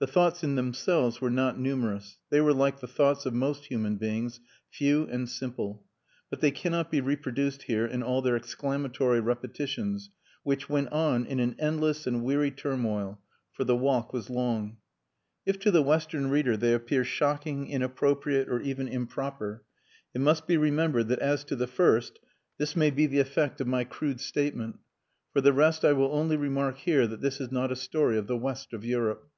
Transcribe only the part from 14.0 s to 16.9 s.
was long. If to the Western reader they